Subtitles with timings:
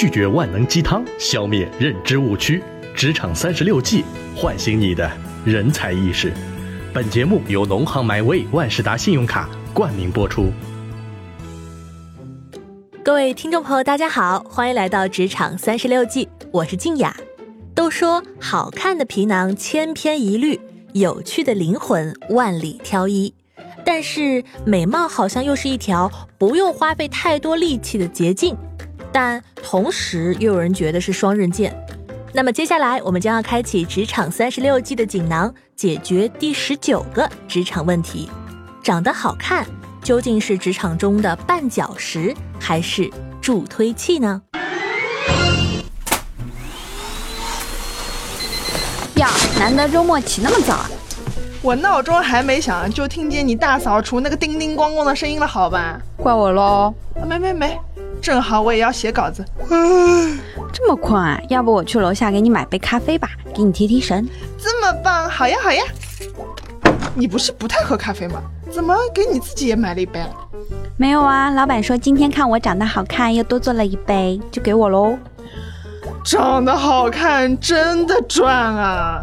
[0.00, 2.62] 拒绝万能鸡汤，消灭认知误区。
[2.94, 4.04] 职场三十六计，
[4.36, 5.10] 唤醒你的
[5.44, 6.32] 人才意识。
[6.94, 10.52] 本节目由农行 MyWay 万事达信用卡冠名播出。
[13.02, 17.16] 各位听众朋友，大家好，欢迎来到职场三十六计，我是静雅。
[17.74, 20.60] 都说好看的皮囊千篇一律，
[20.92, 23.34] 有趣的灵魂万里挑一。
[23.84, 26.08] 但是美貌好像又是一条
[26.38, 28.56] 不用花费太多力气的捷径，
[29.20, 31.76] 但同时又有人觉得是双刃剑。
[32.32, 38.30] 那么接下来我们将要开启职场三十六计的锦囊，解决第十九个职场问题：
[38.80, 39.66] 长得好看
[40.04, 43.10] 究竟是职场中的绊脚石还是
[43.42, 44.40] 助推器呢？
[49.16, 50.90] 呀，难得周末起那么早啊！
[51.60, 56.00] 我闹钟还没响，就听见你大扫除那个叮叮咣咣的声音了，好吧？
[56.18, 56.94] 怪我喽？
[57.26, 57.76] 没没没，
[58.20, 59.44] 正好我也要写稿子。
[60.72, 61.40] 这么困啊？
[61.48, 64.28] 要不我去楼下给你买杯咖啡吧，给你提提神。
[64.58, 65.82] 这么棒，好呀好呀。
[67.14, 68.42] 你不是不太喝咖啡吗？
[68.70, 70.30] 怎么给你自己也买了一杯了？
[70.96, 75.16] 没有啊，老板说今天看我长得好看，又多做了一杯，就给我喽。
[76.24, 79.20] 长得好看真的赚啊？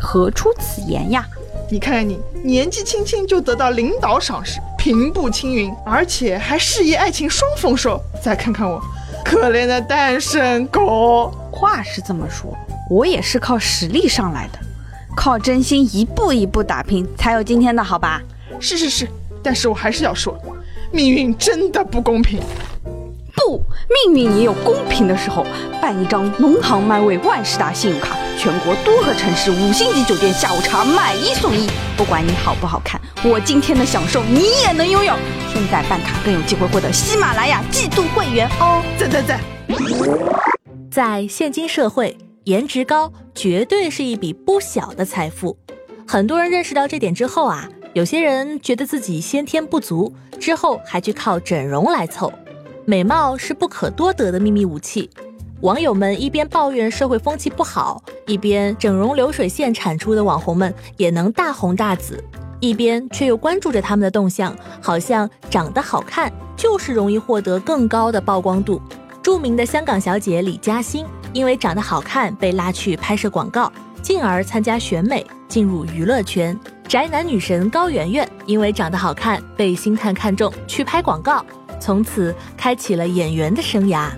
[0.00, 1.26] 何出此言呀？
[1.70, 8.00] 你看看你，年纪轻轻就得到领导赏识，平步青云，而且还事业爱情双丰收。
[8.22, 8.80] 再看看我，
[9.24, 11.30] 可怜的单身狗。
[11.50, 12.56] 话是这么说，
[12.88, 14.58] 我也是靠实力上来的，
[15.16, 18.22] 靠真心一步一步打拼，才有今天的好吧？
[18.60, 19.08] 是是是，
[19.42, 20.38] 但是我还是要说，
[20.92, 22.40] 命运真的不公平。
[23.48, 23.62] 不，
[24.04, 25.46] 命运也有公平的时候。
[25.80, 31.66] 办一张农行 MyWay 万事达信用卡，全国多个城市五星级酒店下午茶买一送一。
[31.96, 35.14] 不管你好不好看，我今天的享受你也能拥有。
[35.50, 38.82] 现在办卡更有机会获得喜马拉雅季度会员哦！
[38.98, 39.40] 赞赞赞！
[40.90, 45.56] 在现今社会，颜值高绝对是一笔不小的财富。
[46.06, 52.30] 很多人认识到这点之后啊，有些人觉得自己先天不足，之后还去靠整容来凑。
[52.88, 55.10] 美貌是不可多得的秘密武器。
[55.60, 62.24] 网友们一边抱怨社会风气不好，一边整容流水线产出的网红们也能大红大紫，
[62.60, 68.80] 一边却又关注着他们的动向，好像长得好看就是容易获得更高的曝光度。
[69.22, 73.70] 著名的香港小姐李嘉欣因为长得好看被拉去拍摄广告，
[74.00, 76.58] 进而参加选美进入娱乐圈。
[76.88, 81.44] 宅男女神高圆圆因为长得好看被星探看中去拍广告。
[81.80, 84.08] 从此开启了演员的生涯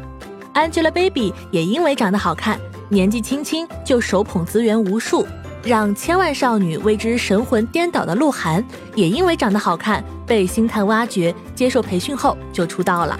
[0.54, 5.26] ，Angelababy 也因为长得好看，年纪轻轻就手捧资源无数，
[5.62, 13.18] 让千万少女为之神魂颠倒的鹿晗，也因为长得好看被星探挖掘，接受培训后就出道了。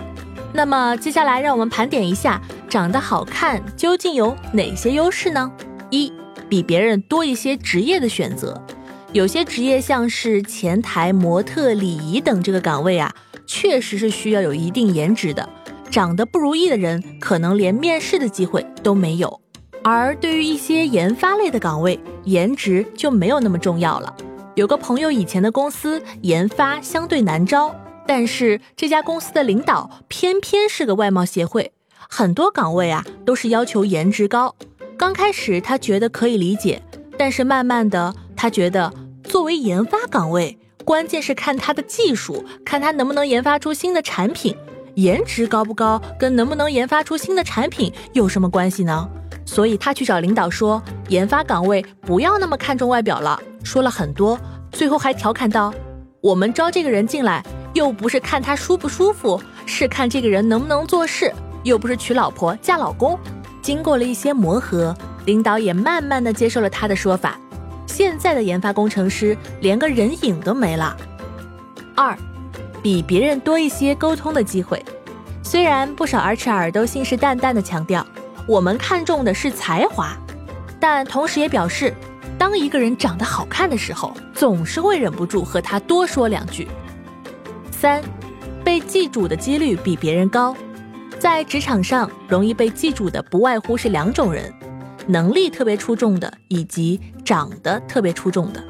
[0.53, 5.53] 那么接下来让我们盘点一下，长得好看究竟有哪些优势呢？
[5.91, 6.12] 一，
[6.49, 8.61] 比别人多一些职业的选择，
[9.12, 13.15] 有些职业像是前台、模特、礼仪等这个岗位啊。
[13.50, 15.47] 确实是需要有一定颜值的，
[15.91, 19.41] 长得不如意的人可能连面试的机会都没有。
[19.83, 24.15] 而对于一些研发类的岗位，颜值就没有那么重要了。
[24.55, 27.75] 有个朋友以前的公司研发相对难招，
[28.06, 31.72] 但是这家公司的领导偏偏是个外貌协会，
[32.09, 34.55] 很多岗位啊都是要求颜值高。
[34.97, 36.81] 刚开始他觉得可以理解，
[37.19, 38.93] 但是慢慢的他觉得
[39.25, 40.56] 作为研发岗位。
[40.85, 44.57] 关键是看他的技术，看他能不能研发出新的产品。
[44.95, 49.09] 颜值高不高，跟能不能研发出新的产品有什么关系呢？
[49.47, 53.41] 所以他去找领导说，研发岗位不要那么看重外表了。
[53.63, 54.39] 说了很多，
[54.73, 55.73] 最后还调侃道
[56.21, 57.43] ：“我们招这个人进来，
[57.73, 63.19] 又不是看他舒不舒服，是看这个人能不能做事，又不是娶老婆嫁老公。”
[63.62, 67.39] 经过了一些磨合，领导也慢慢的接受了他的说法。
[67.91, 70.97] 现在的研发工程师连个人影都没了。
[71.97, 72.17] 二，
[72.81, 74.81] 比别人多一些沟通的机会。
[75.43, 78.06] 虽然不少 HR 都信誓旦旦地强调
[78.47, 80.17] 我们看重的是才华，
[80.79, 81.93] 但同时也表示，
[82.38, 86.69] 当一个人长得好看的时候，总是会忍不住和他多说两句。
[87.73, 88.00] 三，
[88.64, 90.56] 被记住的几率比别人高。
[91.19, 94.55] 在职场上，容易被记住的不外乎是两种人。
[95.11, 98.62] 能力特别出众的，以及长得特别出众的。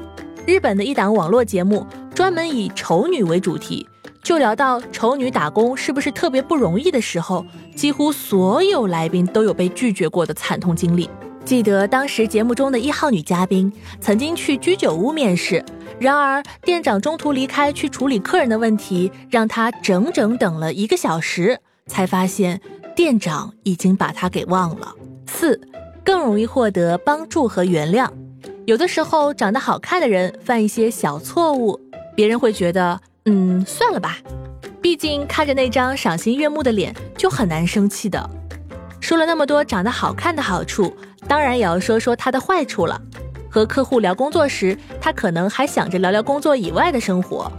[0.45, 1.85] 日本的一档网络节目
[2.15, 3.87] 专门以丑女为主题，
[4.23, 7.45] 就聊到丑女打工是不是特别不容易的时候，
[7.75, 11.09] 几乎所有来宾都有被拒绝过的惨痛经历。
[11.43, 15.63] 记得当时节目中的一号女嘉宾曾经去居酒屋面试，
[15.99, 22.61] 然而店长中途离开去处理客人的问题，让她整整等了一个小时，才发现
[22.95, 24.93] 店长已经把她给忘了。
[25.25, 25.59] 四，
[26.03, 28.09] 更容易获得帮助和原谅。
[28.65, 31.79] 有的时候，长得好看的人犯一些小错误，
[32.15, 34.17] 别人会觉得，嗯，算了吧。
[34.81, 38.29] 毕竟看着那张赏心悦目的脸，就很难生气的。
[38.99, 40.93] 说了那么多长得好看的好处，
[41.27, 42.99] 当然也要说说它的坏处了。
[43.49, 47.51] 和客户聊工作时，他可能还想着聊聊工作以外的生活。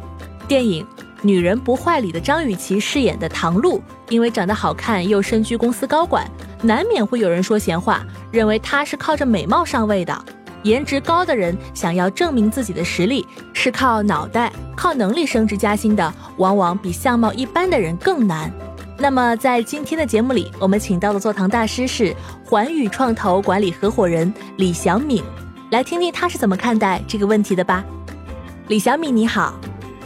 [0.49, 0.83] 电影
[1.21, 6.27] 《女人不坏》里的张雨绮饰演的唐露，因为长得好看又身居公司高管，
[6.63, 10.25] 难免会有人说闲话，认为他是靠着美貌上位的。
[10.63, 18.49] 颜值高的人想要证明自己的实力，是靠脑袋、靠能力升职加薪的，往往比相貌一般的人更难。
[18.97, 22.15] 那么，在今天的节目里，我们请到的座堂大师是
[22.45, 25.21] 环宇创投管理合伙人李小敏。
[25.73, 27.85] 来听听他是怎么看待这个问题的吧。
[28.69, 29.59] 李小米你好，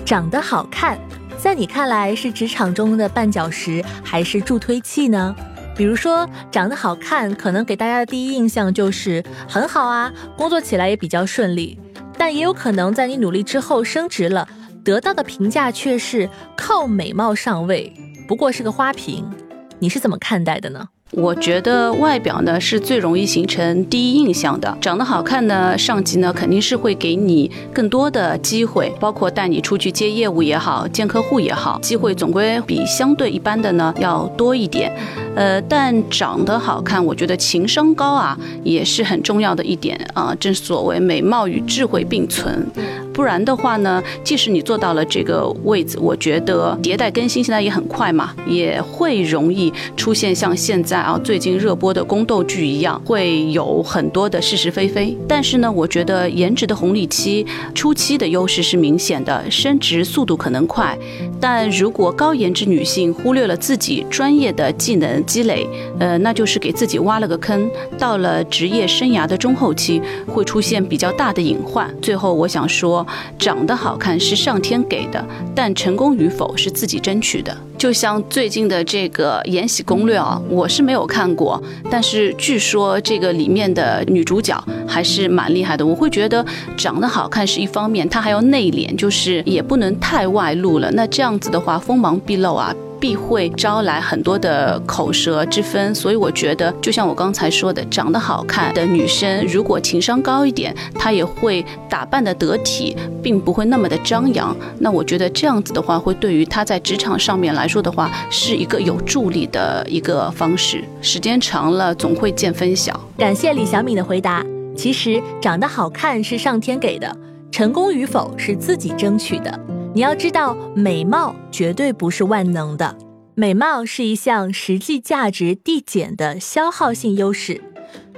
[0.07, 0.99] 长得好看，
[1.37, 5.37] 在你看来是职场中的绊脚石还是助推器呢？
[5.77, 11.79] 比如说，长得好看，可能给大家的第一印象就是很好啊，工作起来也比较顺利。
[12.17, 14.49] 但也有可能在你努力之后升职了，
[14.83, 17.93] 得到的评价却是靠美貌上位，
[18.27, 19.31] 不过是个花瓶。
[19.79, 20.89] 你是怎么看待的呢？
[21.13, 34.93] 我觉得外表呢是最容易形成第一印象的，长得好看呢，上级呢肯定是会给你更多的机会，包括带你出去接业务也好，见客户也好，机会总归比相对一般的呢要多一点。
[35.37, 40.35] 呃，但长得好看，我觉得情商高啊也是很重要的一点啊。
[40.41, 42.67] 正所谓美貌与智慧并存，
[43.13, 55.17] 不然的话呢，即使你做到了这个位置，我觉得迭代更新现在也很快嘛，也会容易出现像现在啊最近热播的宫斗剧一样，会有很多的是是非非。
[55.29, 60.97] 但是呢，我觉得颜值的红利期初期的优势是明显的，升职速度可能快。
[61.41, 65.67] 但如果高颜值女性忽略了自己专业的技能，积累，
[65.99, 67.71] 呃，那就是给自己挖了个坑。
[67.99, 71.95] 到了职业生涯的中后期，会出现比较大的隐患。
[72.01, 73.07] 最后，我想说，
[73.39, 77.55] 长得好看是上天给的，但成功与否是自己争取的。
[77.79, 85.87] 就像最近的这个《延禧攻略》啊，我是没有看过，但是据说这个里面的女主角还是蛮厉害的。
[85.87, 86.45] 我会觉得
[86.77, 90.91] 长得好看是一方面，她还要内敛，就是也不能太外露了。
[90.93, 92.75] 那这样子的话，锋芒毕露啊。
[93.01, 104.57] 必会招来很多的口舌之分，所以我觉得，就像我刚才说的，长得好看的女生，如果情商高一点，她也会打扮的得体，并不会那么的张扬。
[104.79, 110.83] 那我觉得这样子的话，会对于她在职场上面来说的话，是一个有助力的一个方式。
[111.01, 112.99] 时间长了，总会见分晓。
[113.17, 114.45] 感谢李小敏的回答。
[114.77, 117.17] 其实长得好看是上天给的，
[117.51, 119.59] 成功与否是自己争取的。
[119.97, 122.99] 你要知道，美貌绝对不是万能的，
[123.35, 127.59] 美貌是一项实际价值递减的消耗性优势。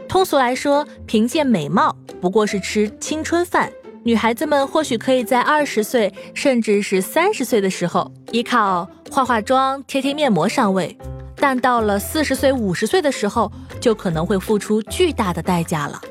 [0.08, 3.70] 通俗来说，凭借美貌不过是吃青春饭。
[4.02, 10.98] 女孩子们或许可以在二十岁甚至是三十岁的时候依靠化化妆、贴贴面膜上位，
[11.36, 16.02] 但到了四十岁、五十岁的时候，就可能会付出巨大的代价了。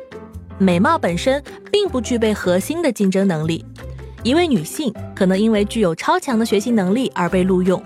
[0.57, 3.65] 美貌本身并不具备核心的竞争能力。
[4.27, 7.81] 一位女性可能因为具有超强的学习能力而被录用，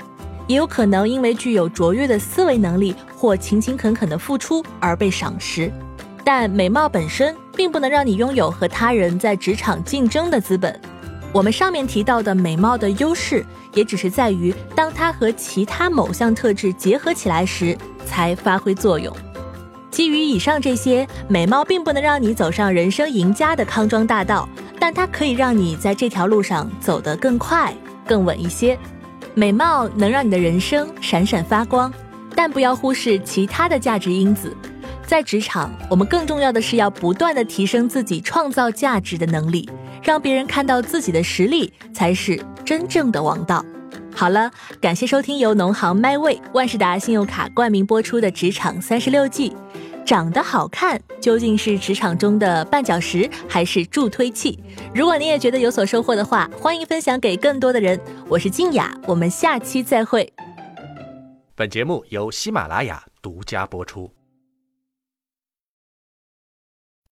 [0.48, 5.72] 也有可能因为具有卓越的思维能力或勤勤恳恳的付出而被赏识。
[6.24, 10.82] 但美貌本身并不能让你拥有和他人在职场竞争的资本。
[11.32, 13.46] 我们上面提到的美貌的优势，
[13.76, 19.16] 也只是在于当它和其他某项特质结合起来时才发挥作用。
[19.92, 24.50] 基于以上这些，美貌并不能让你走上人生赢家的康庄大道。
[24.82, 27.72] 但它可以让你在这条路上走得更快、
[28.04, 28.76] 更稳一些。
[29.36, 31.94] 美貌能让你的人生闪闪发光，
[32.36, 34.58] 但不要忽视其他的价值因子。
[35.06, 39.70] 在职场，我们更重要的是要不断的提升自己创造价值的能力，
[40.02, 43.64] 让别人看到自己的实力才是真正的王道。
[44.16, 49.52] 好了，感谢收听由农行迈威万事达信用卡冠名播出的《职场三十六计》。
[50.06, 54.60] 长得好看究竟是职场中的绊脚石还是助推器？
[54.94, 58.00] 如果你也觉得有所收获的话，欢迎分享给更多的人。
[58.28, 60.32] 我是静雅，我们下期再会。
[61.56, 64.12] 本节目由喜马拉雅独家播出。